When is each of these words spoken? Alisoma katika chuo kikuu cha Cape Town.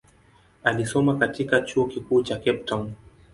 Alisoma 0.63 1.15
katika 1.15 1.61
chuo 1.61 1.85
kikuu 1.85 2.23
cha 2.23 2.35
Cape 2.35 2.63
Town. 2.63 2.93